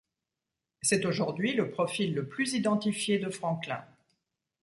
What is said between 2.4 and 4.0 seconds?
identifié de Franklin.